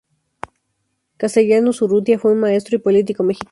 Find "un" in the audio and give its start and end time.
2.31-2.39